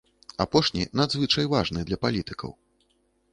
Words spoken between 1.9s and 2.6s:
для палітыкаў.